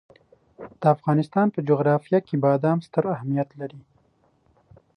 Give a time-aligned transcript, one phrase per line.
[0.79, 3.81] د افغانستان په جغرافیه کې بادام ستر اهمیت لري.